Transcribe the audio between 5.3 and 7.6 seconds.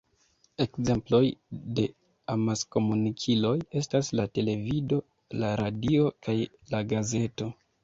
la radio, kaj la gazeto.